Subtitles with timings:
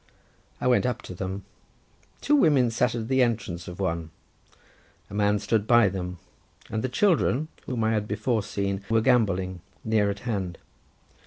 [0.59, 1.45] I went up to them:
[2.21, 4.09] two women sat at the entrance of one;
[5.11, 6.17] a man stood by them,
[6.71, 10.57] and the children, whom I had before seen, were gambolling near at hand.